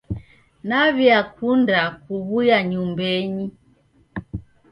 [0.67, 3.45] Naw'eakunda kuw'uya nyumbenyi.